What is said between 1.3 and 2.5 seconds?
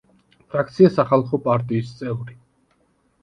პარტიის“ წევრი.